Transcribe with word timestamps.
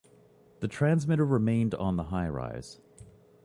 The 0.61 0.67
transmitter 0.67 1.27
remained 1.27 1.75
on 1.75 1.95
the 1.95 2.05
highrise. 2.05 2.79